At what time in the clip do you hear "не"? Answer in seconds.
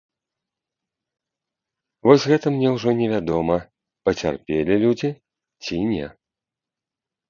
5.97-6.05